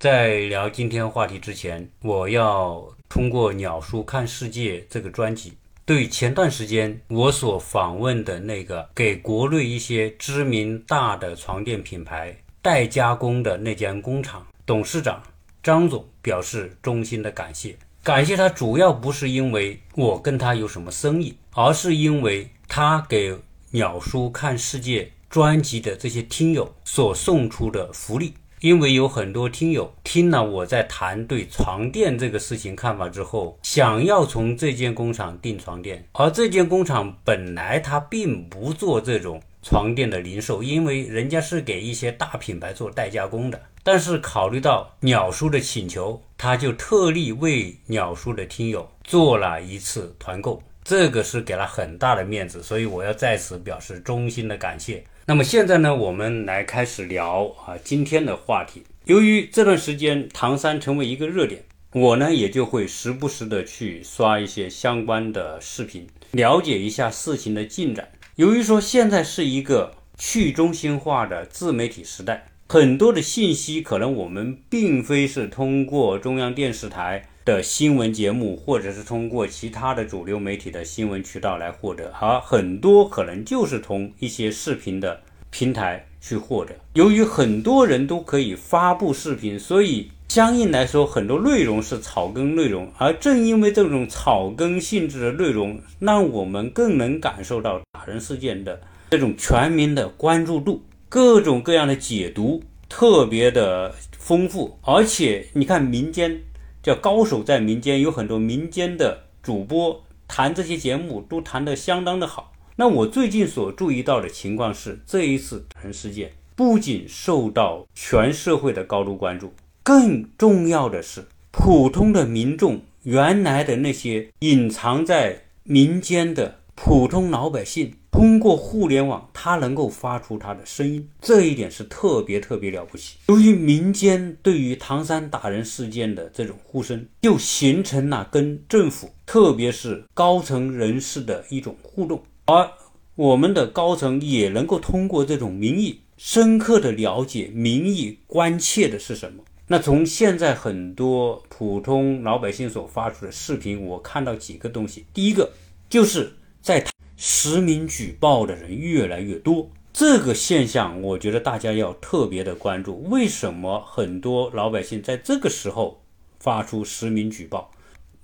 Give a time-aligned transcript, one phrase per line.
[0.00, 5.52] 在聊今天话题之前，我要通过《鸟叔看世界》这个专辑，
[5.84, 15.22] 对前段时间我所访问的那个给国内一些知名大的床垫品牌代加工的那间工厂董事长
[15.62, 17.76] 张总表示衷心的感谢。
[18.02, 23.32] 感谢他主要不是因为我跟他有什么生意，而是因为他给
[23.72, 28.32] 《鸟叔看世界》专辑的这些听友所送出的福利。
[28.60, 43.58] 因为有很多听友听了我在谈对床垫这个事情看法之后，想要从这间工厂订床垫，而这间工厂本来它并不做这种床垫的零售，因为人家是给一些大品牌做代加工的。
[43.82, 55.02] 但是考虑到鸟叔的请求，他就特地为鸟叔的听友做了一次团购，这个是给了很大的面子，所以我要在此表示衷心的感谢。
[55.30, 58.82] 那么现在呢，我们来开始聊啊今天的话题。
[59.04, 61.62] 由于这段时间唐山成为一个热点，
[61.92, 68.08] 我呢也就会时不时的去刷一些相关的视频，了解一下事情的进展。
[68.34, 77.29] 由于说现在是一个去中心化的自媒体时代，很多的信息可能我们并非是通过中央电视台。
[77.44, 86.74] 的新闻节目，或者是通过其他的主流媒体的新闻渠道来获得，而很多可能就是从一些视频的平台去获得。
[86.92, 92.92] 由于很多人都可以发布视频，所以相应来说，很多内容是草根内容。
[92.98, 98.80] 而正因为这种草根性质的内容，让我们更能感受到打人事件的
[99.10, 106.42] 这种全民的关注度，各种各样的解读特别的丰富，而且你看民间。
[106.82, 112.52] 叫高手在民间，有很多民间的主播谈这些节目都谈得相当的好。
[112.76, 127.94] 那我最近所注意到的情况是，这一次打人事件不仅受到全社会的高度关注，更重要的是，普通的民众原来的那些隐藏在民间的普通老百姓。
[128.20, 133.16] 通过互联网，它能够发出它的声音，这一点是特别特别了不起。
[133.28, 142.70] 由于民间对于唐山打人事件的这种呼声，就形成了跟政府，特别是高层人士的一种互动，而
[143.14, 149.42] 我们的高层也能够通过这种民意，深刻的了解民意关切的是什么。
[149.68, 155.52] 那从现在很多普通老百姓所发出的视频，我看到几个东西，第一个
[155.88, 156.84] 就是在。
[157.22, 163.02] 实名举报的人越来越多，这个现象我觉得大家要特别的关注。
[163.10, 166.02] 为什么很多老百姓在这个时候
[166.38, 167.70] 发出实名举报？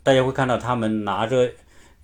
[0.02, 1.52] 大家会看到他们拿着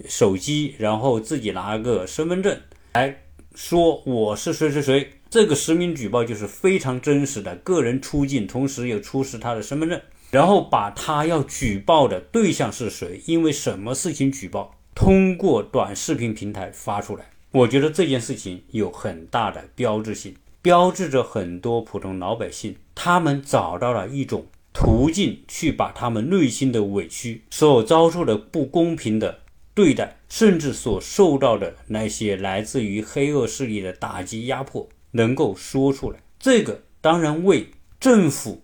[0.06, 2.60] 手机，然后自己拿个身份证
[2.92, 3.22] 来
[3.54, 5.12] 说我是谁谁谁。
[5.30, 9.98] 这个实名举报就是非常真实的个人出境，同时又出示他的身份证，
[10.30, 14.74] 然后把他要举报的对象是谁，因为什么事情举报。
[14.94, 29.40] 通过短视频平台发出来，我觉得这件事情有很大的标志性，标志着很多普通老百姓他们找到了一种途径，去把他们内心的委屈、所遭受的不公平的
[29.74, 36.18] 对待，甚至所受到的那些来自于黑恶势力的打击压迫，能够说出来。
[36.38, 38.62] 这个当然为政府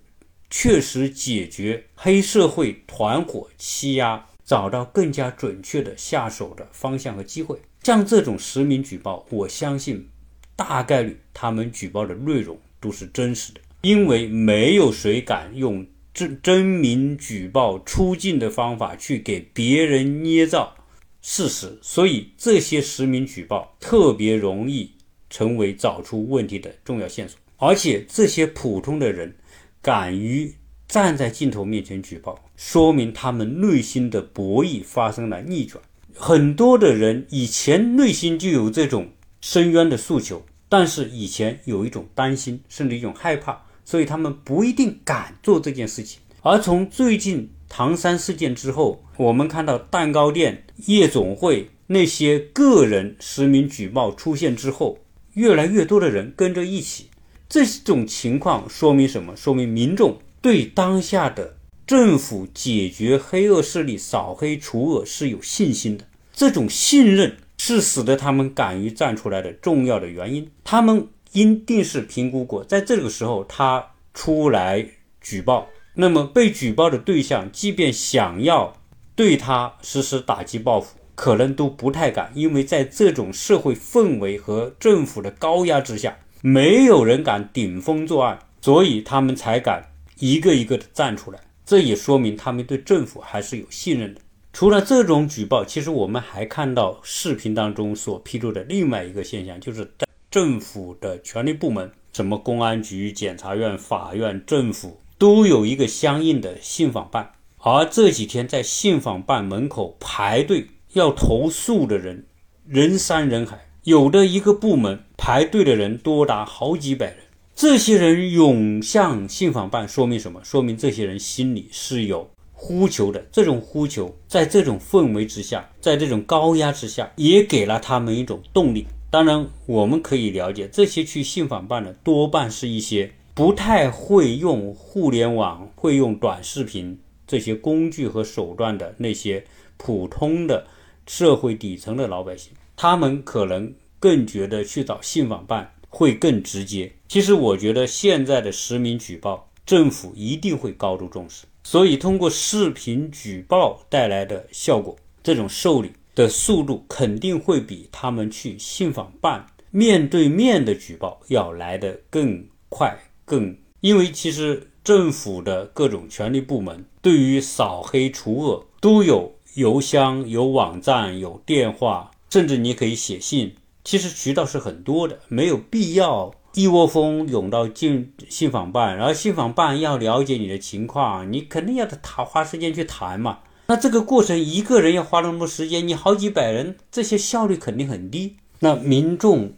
[0.50, 4.26] 确实解决黑社会团伙欺压。
[4.48, 7.60] 找到更加准确的下手的方向和机会。
[7.82, 10.08] 像这种实名举报，我相信
[10.56, 20.74] 大概率他们举报的内容都是真实的，因为没有谁敢用真真名举报出境的方法去给别人捏造
[21.20, 24.90] 事实，所以这些实名举报特别容易
[25.28, 27.38] 成为找出问题的重要线索。
[27.58, 29.36] 而且这些普通的人
[29.82, 30.54] 敢于。
[30.88, 35.84] 站在镜头面前举报，说明他们内心的博弈发生了逆转。
[36.14, 39.10] 很多的人以前内心就有这种
[39.42, 46.20] 深渊的诉求，但是以前有一种担心，甚至一种害怕，所以他们不一定敢做这件事情。
[46.40, 54.98] 而从最近唐山事件之后，我们看到蛋糕店、夜总会那些个人实名举报出现之后，
[55.34, 57.08] 越来越多的人跟着一起。
[57.48, 59.36] 这种情况说明什么？
[59.36, 60.18] 说明民众。
[60.40, 61.56] 对当下的
[61.86, 70.50] 政府解决黑恶势力、扫黑除恶是有信心的，这种信任是使得他们敢于站出来的重要的原因。
[70.62, 74.86] 他们一定是评估过，在这个时候他出来
[75.20, 78.76] 举报，那么被举报的对象，即便想要
[79.16, 89.87] 对他实施打击报复，可能都不太敢，因为在这种社会氛围和政府的高压之下，没有人敢顶风作案，所以他们才敢。
[90.18, 94.20] 一个一个的站出来，这也说明他们对政府还是有信任的。
[94.52, 107.32] 除了这种举报，其实我们还看到视频当中所披露的另外一个现象，就是在政府的权力部门，什么公安局、检察院、法院、政府都有一个相应的信访办。
[107.58, 112.26] 而这几天在信访办门口排队要投诉的人，
[112.66, 117.18] 人山人海，有的一个部门排队的人多达好几百人。
[117.60, 120.40] 这些人涌向信访办，说明什么？
[120.44, 122.30] 说明这些人心里是有。
[122.52, 128.86] 呼求的这种呼求，在这种氛围之下，在这种高压之下，也给了他们一种动力。
[129.10, 136.96] 当然，我们可以了解，这些去信访办的多半是一些不太会用互联网、会用短视频
[137.26, 139.44] 这些工具和手段的那些
[139.76, 140.64] 普通的
[141.08, 142.52] 社会底层的老百姓。
[142.76, 146.92] 他们可能更觉得去找信访办会更直接。
[147.08, 151.46] 其实，我觉得现在的实名举报，政府一定会高度重视。
[151.64, 163.56] 所以，通过视频举报带来的效果，这种受理的速度肯定会比他们去信访办面对面的举报要来得更快、更。
[163.80, 173.54] 因为其实政府的各种权力部门对于扫黑除恶都有邮箱、有网站、有电话，甚至你可以写信，
[173.88, 176.30] 其实渠道是很多的，没有必要。
[176.52, 183.38] 一窝蜂涌到进信访办，然后信访办要了解你的情况，你肯定要谈花时间去谈嘛。
[183.68, 188.36] 那这个过程一个人要花那么多时间，你好几百人，这些效率肯定很低。
[188.58, 189.54] 那民众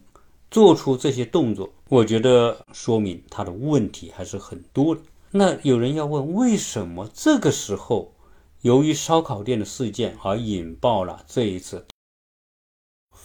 [0.49, 5.01] 做出这些动作，我觉得说明他的问题还是很多的。
[5.33, 8.15] 那有人要问，为什么这个时候
[8.61, 11.85] 由于烧烤店的事件而引爆了这一次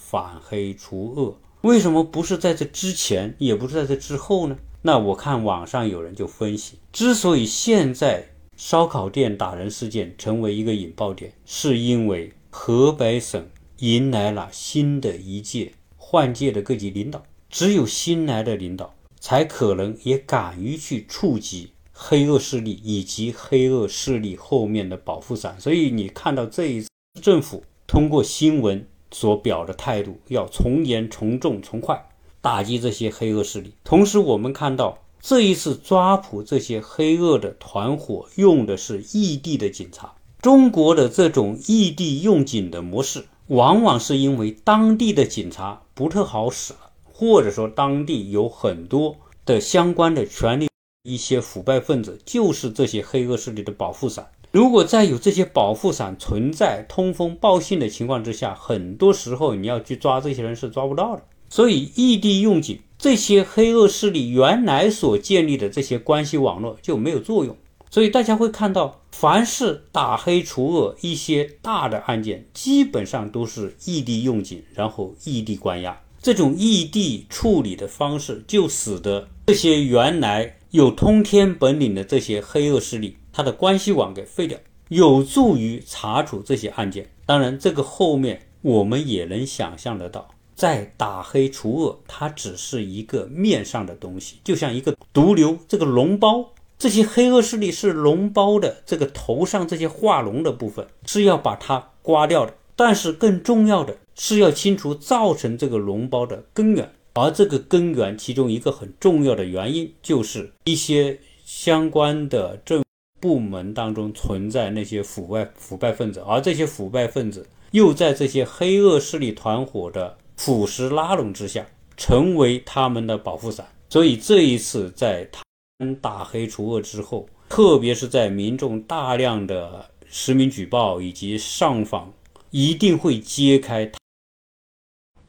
[0.08, 1.36] 反黑除恶？
[1.62, 4.56] 为什么不是在这之前，也不是在这之后呢？
[4.84, 13.48] 那我看网上有人就分析，之所以现在烧烤店打人事件成为一个引爆点，是因为河北省
[13.80, 25.60] 迎来了新的一届换届的各级领导，只有新来的领导才可能也敢于去触及黑恶势力以及黑恶势力后面的保护伞。
[25.60, 28.88] 所以你看到这一次政府通过新闻。
[29.16, 32.10] 所表的态度要从严、从重、从快
[32.42, 33.74] 打击这些黑恶势力。
[33.86, 40.14] 同时，我们看到这一次抓捕这些黑恶的团伙用的是异地的警察。
[40.42, 46.74] 中国的这种异地用警的模式，往往是因为当地的警察不特好使，
[47.06, 49.16] 或者说当地有很多
[49.46, 50.68] 的相关的权力，
[51.04, 54.28] 一些腐败分子就是这些黑恶势力的保护伞。
[54.56, 61.24] 如果在有这些保护伞存在、通风报信的情况之下，很多时候你要去抓这些人是抓不到的。
[61.50, 67.58] 所以异地用警，这些黑恶势力原来所建立的这些关系网络就没有作用。
[67.92, 76.02] 所以大家会看到，凡是打黑除恶一些大的案件，基本上都是异地用警，然后异地关押。
[76.22, 83.18] 这种异地处理的方式，就使得这些原来有通天本领的这些黑恶势力。
[83.36, 87.10] 他的关系网给废掉，有助于查处这些案件。
[87.26, 102.54] 当然，这个后面我们也能想象得到，在打黑除恶，它只是一个面上的东西，就像一个毒瘤，这个脓包，这些黑恶势力是脓包的这个头上这些化脓的部分是要把它刮掉的。
[102.78, 112.85] 但是更重要的是要清除造成这个脓包的根源，而这个根源其中一个很重要的原因就是一些相关的政。
[113.26, 121.66] 部门当中存在那些腐败腐败分子，而这些腐败分子又在这些黑恶势力团伙的腐蚀拉拢之下，
[121.98, 123.68] 成为他们的保护伞。
[123.90, 125.42] 所以这一次在他
[125.80, 132.14] 们打黑除恶之后，特别是在民众大量的实名举报以及上访，
[132.52, 133.92] 一定会揭开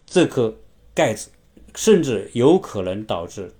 [0.05, 0.55] 这颗
[0.93, 1.31] 盖子，
[1.75, 3.55] 甚至有可能导致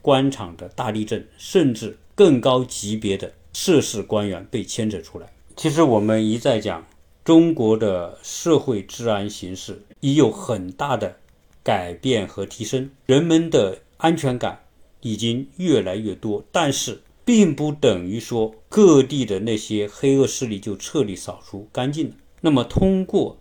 [0.00, 1.98] 官场的大地震，甚至。
[2.14, 5.32] 更高级别的涉事官员被牵扯出来。
[5.56, 6.86] 其实我们一再讲，
[7.24, 11.16] 中国的社会治安形势已有很大的
[11.62, 14.64] 改变和提升，人们的安全感
[15.00, 16.44] 已经越来越多。
[16.52, 22.14] 但是，并不等于说各地的那些黑恶势力就彻底扫除干净了。
[22.40, 23.38] 那么，通过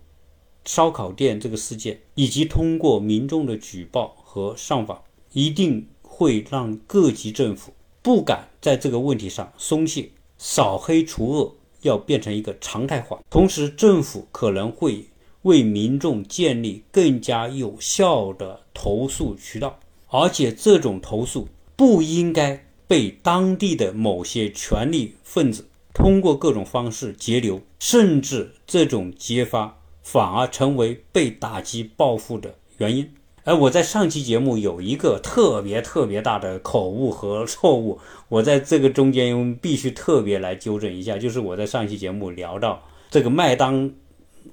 [0.63, 5.01] 烧烤店这个事件，以及通过民众的举报和上访，
[5.33, 7.73] 一定会让各级政府。
[8.03, 10.07] 不敢在这个问题上松懈，
[10.37, 13.19] 扫黑除恶要变成一个常态化。
[13.31, 15.05] 同时，政府可能会
[15.41, 19.79] 为民众建立更加有效的投诉渠道，
[20.09, 23.09] 而且这种投诉不应该被。
[23.23, 33.09] 当地的某些权力分子通过各种方式截留，甚至这种揭发反而成为被打击报复的原因。
[33.45, 43.91] 而我在上期节目有一个特别特别大的口误和错误，我在这个中间必须特别来纠正一下，就是我在上期节目聊到这个麦当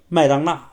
[0.08, 0.68] 麦当娜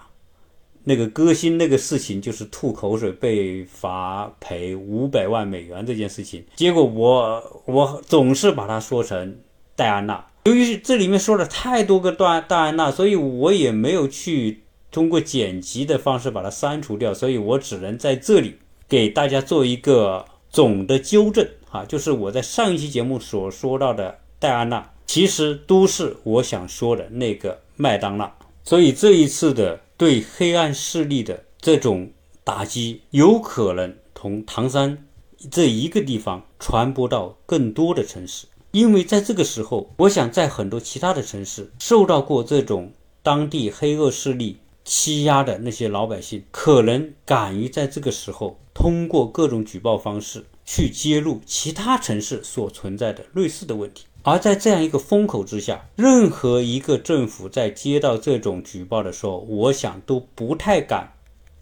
[0.84, 9.38] 那个歌星那个事情，就是吐口水被罚赔五百万美元这件事情，结果我我总是把它说成
[9.76, 14.64] 戴安娜，由于这里面说了太多个戴戴安娜，所以我也没有去。
[14.92, 18.56] 通过剪辑的方式把它删除掉，所以我只能在这里
[18.88, 28.34] 给大家做一个总的纠正啊，就是我在上一期节目所说到的戴安娜，其实都是我想说的那个麦当娜。
[28.64, 32.10] 所以这一次的对黑暗势力的这种
[32.44, 35.06] 打击，有可能从唐山
[35.52, 42.92] 这一个地方传播到更多的城市，因为在这个时候，我想在很多其他的城市受到过这种
[43.22, 44.58] 当地黑恶势力。
[44.88, 54.06] 欺压的那些老百姓，可能敢于在这个时候通过各种举报方式去揭露其他城市所存在的类似的问题。
[54.24, 61.12] 而在这样一个风口之下，任何一个政府在接到这种举报的时候，我想都不太敢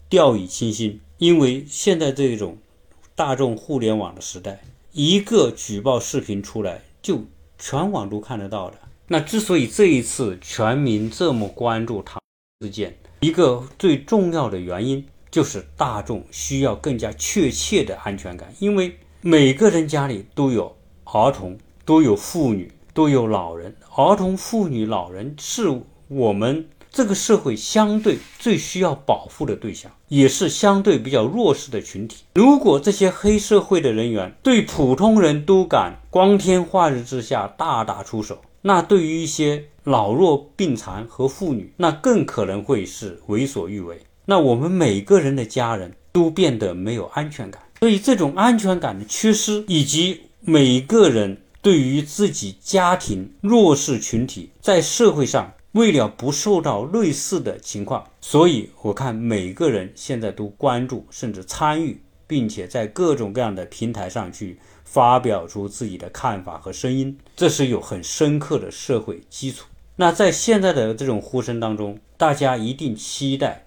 [0.08, 2.58] 掉以轻心，因为现在这种
[3.16, 7.24] 大众互联网的时代，一个举报视频出来，就
[7.58, 8.78] 全网都看得到的。
[9.08, 12.20] 那之所以这一次全民这么关注他
[12.62, 23.76] 事件，一个最重要的原因就是大众需要更加确切的安全感，因为每个人家里都有儿童，都有妇女，都有老人。
[23.94, 32.24] 儿童、妇女、老人是我们这个社会相对最需要保护的对象，也是相对比较弱势的群体。
[32.36, 44.00] 如果这些黑社会的人员对普通人都敢光天化日之下大打出手，那对于一些老弱病残和妇女，那更可能会是为所欲为。
[44.24, 64.58] 那我们每个人的家人都变得没有安全感，所以这种安全感的缺失，以及每个人对于自己家庭弱势群体在社会上为了不受到类似的情况，所以我看每个人现在都关注甚至参与，并且在各种各样的平台上去。
[64.88, 69.66] 发表出自己的看法和声音，这是有很深刻的社会基础。
[69.96, 73.66] 那在现在的这种呼声当中，大家一定期待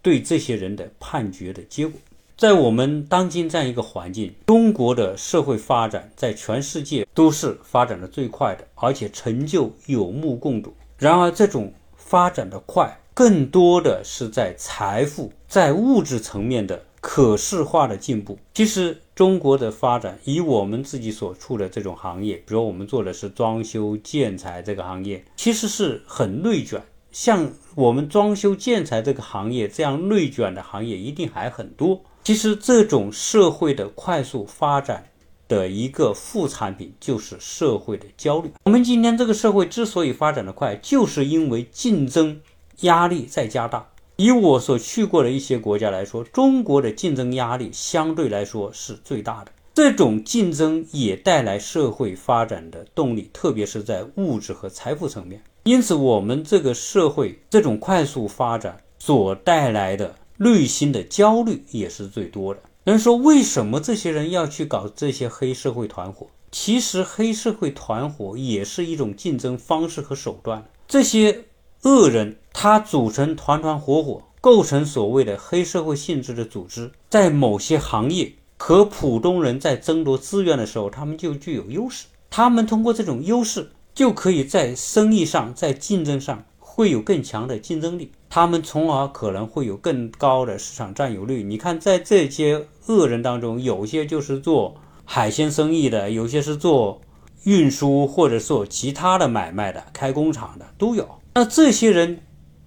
[0.00, 2.00] 对这些人的判决的结果。
[2.36, 10.74] 在我们当今这样一个环境，中国的社会发展在全世界都是发展的最快的，而且成就有目共睹。
[10.96, 16.82] 然而，这种发展的快，更多的是在财富、在物质层面的。
[17.06, 26.82] 可视化的进步，其实中国的发展，以我们自己所处的这种行业，比如我们做的是装修建材这个行业，其实是很内卷。
[27.12, 32.02] 像我们装修建材这个行业这样内卷的行业，一定还很多。
[32.24, 35.06] 其实这种社会的快速发展
[35.46, 38.50] 的一个副产品，就是社会的焦虑。
[38.64, 42.40] 我们今天这个社会之所以发展的快，就是因为竞争
[42.80, 43.86] 压力在加大。
[44.16, 49.50] 以我所去过的一些国家来说，中国的竞争压力相对来说是最大的。
[49.74, 55.42] 这种竞争也带来社会发展的动力，特别是在物质和财富层面。
[55.64, 62.60] 因此，我们这个社会这种快速发展所带来的内心的焦虑也是最多的。
[62.84, 66.28] 人说，为什么这些人要去搞这些黑社会团伙？
[66.52, 70.64] 其实，黑社会团伙也是一种竞争方式和手段。
[70.86, 71.46] 这些。
[71.84, 82.06] 恶人他组成团团伙伙，构成所谓的黑社会性质的组织，在某些行业和普通人在争夺资源的时候，他们就具有优势。
[82.30, 88.12] 他们通过这种优势，就可以在生意上、在竞争上会有更强的竞争力。
[88.30, 91.42] 他们从而可能会有更高的市场占有率。
[91.42, 94.74] 你看，在这些恶人当中，有些就是做
[95.04, 97.02] 海鲜生意的，有些是做
[97.42, 101.06] 运输或者做其他的买卖的，开工厂的都有。
[101.36, 102.20] 那这些人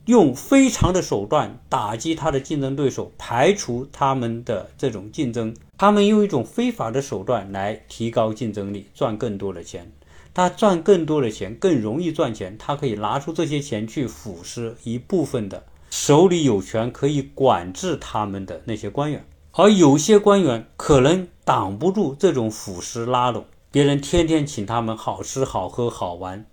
[0.07, 5.55] 用非常的手段打击他的竞争对手，排除他们的这种竞争。
[5.77, 9.89] 他们用一种非法的手段来提高竞争力，赚更多的钱。
[10.33, 12.57] 他赚更多的钱，更容易赚钱。
[12.57, 26.45] 他可以拿出这些钱去腐蚀一部分的手里有权可以管制他们的那些官员，而有些官员可能挡不住这种腐蚀拉拢，别人天天请他们好吃好喝好玩。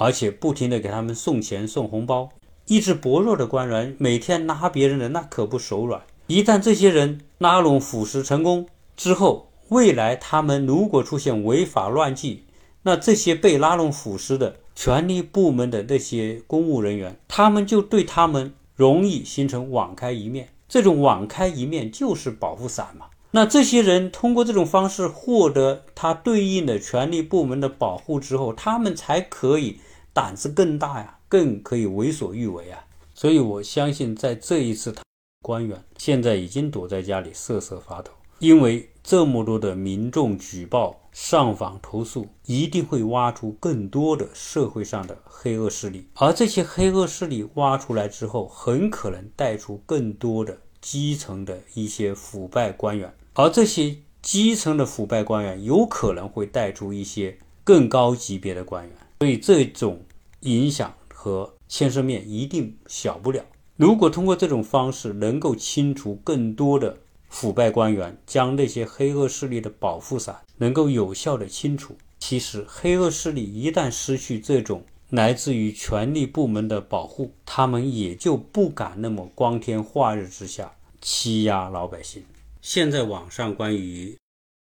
[0.00, 2.30] 而且不停地给他们送钱送红包，
[2.68, 6.00] 意志薄弱的官员每天拉别人的那可不手软。
[6.26, 8.66] 一旦这些人拉拢腐蚀成功
[8.96, 12.44] 之后，未来他们如果出现违法乱纪，
[12.84, 20.48] 那这些被拉拢腐蚀的权力部门的那些公务人员，他们就对他们容易形成网开一面。
[20.66, 23.04] 这种网开一面就是保护伞嘛。
[23.32, 29.78] 那这些人通过这种方式获得他对应的权力部门的保护之后，他们才可以
[30.12, 32.84] 胆子更大呀，更可以为所欲为啊。
[33.14, 34.94] 所以我相信，在这一次，
[35.42, 53.14] 官员现在已经躲在家里瑟瑟发抖，因为这么多的民众举报、上访投诉，一定会挖出更多的社会上的黑恶势力，而这些黑恶势力挖出来之后，很可能带出更多的基层的一些腐败官员。
[53.34, 60.00] 而这些基层的腐败官员有可能会带出一些更高级别的官员，所以这种
[60.40, 63.44] 影响和牵涉面一定小不了。
[63.76, 66.96] 如果通过这种方式能够清除更多的
[67.28, 82.24] 腐败官员，将那些黑恶势力的保护伞能够有效的清除，其实黑恶势力一旦失去这种来自于权力部门的保护，他们也就不敢那么光天化日之下欺压老百姓。
[82.62, 84.16] 现在网上关于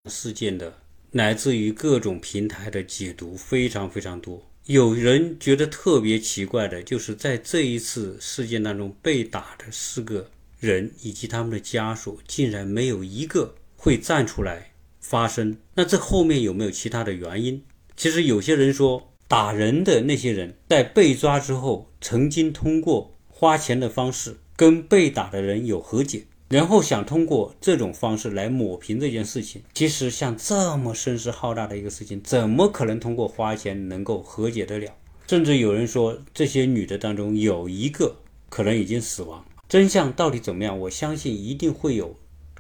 [0.10, 0.74] 事件的
[1.16, 4.46] 来自于各种平台的解读非常非常多。
[4.66, 10.30] 有人觉得特别奇怪的，就是在这一次事件当中被打的四个
[10.60, 15.56] 人以及他们的家属，竟然没有一个会站出来发声。
[15.76, 17.64] 那这后面有没有其他的原因？
[17.96, 26.26] 其实有些人说，打人的那些人在被抓之后，曾经通过花钱的方式跟被打的人有和解。
[26.50, 34.94] 然后想通过这种方式来抹平这件事情，其实像这么声势浩大的一个事情，怎么可能通过花钱能够和解得了？
[35.28, 38.16] 甚至有人说，这些女的当中有一个
[38.50, 39.44] 可能已经死亡。
[39.68, 40.80] 真相到底怎么样？
[40.82, 42.16] 我相信一定会有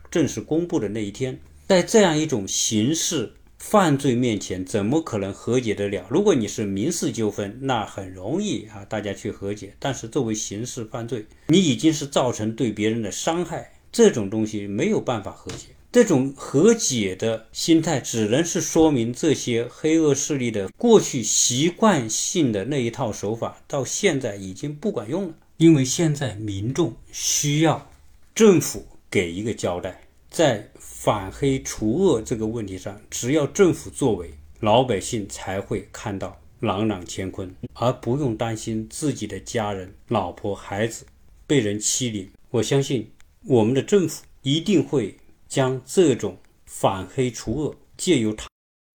[0.10, 1.39] 正式公布的那一天。
[1.68, 3.34] 在这样一种刑事。
[3.58, 6.06] 犯罪面前怎么可能和解得了？
[6.08, 9.74] 如果你是民事纠纷，那很容易啊，大家去和解。
[9.80, 15.68] 但是作为刑事犯罪，你已经是造成对别人的伤害，这种东西没有办法和解。
[15.90, 25.34] 这种和解的心态，只能是说明这些黑恶势力的过去习惯性的那一套手法，到现在已经不管用了。
[25.55, 27.90] 因为现在民众需要
[28.36, 30.01] 政府给一个交代。
[30.29, 41.05] 在反黑除恶这个问题上，只要政府作为，老百姓才会看到朗朗乾坤，而不用担心自己的家人、老婆、孩子
[41.48, 42.29] 被人欺凌。
[42.50, 43.10] 我相信
[43.48, 48.48] 我们的政府一定会将这种反黑除恶，借由他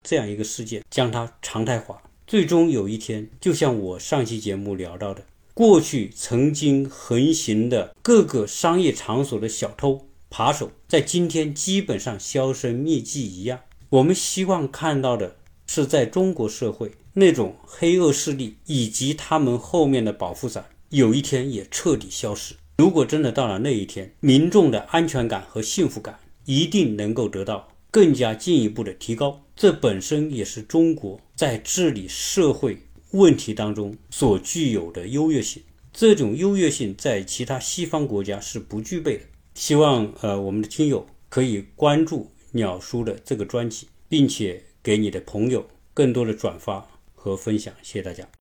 [0.04, 2.02] 这样一个事件，将它常态化。
[2.26, 10.08] 最终有一天，就像我上期节目聊到的，过去曾经横行的各个商业场所的小偷。
[10.28, 13.60] 扒手在今天基本上销声匿迹一样。
[13.88, 15.36] 我们希望看到的
[15.66, 22.54] 是，在中国社会那种黑恶势力以及他们后面的保护伞，有一天也彻底消失。
[22.80, 29.38] 如果真的到了那一天，民众的安全感和幸福感一定能够得到更加进一步的提高。
[29.54, 32.78] 这本身也是中国在治理社会
[33.10, 35.62] 问题当中所具有的优越性。
[35.92, 39.24] 这种优越性在其他西方国家是不具备的。
[39.54, 48.26] 希望呃我们的听友可以关注鸟叔的这个专辑，并且给你的朋友更多的转发和分享，谢谢大家。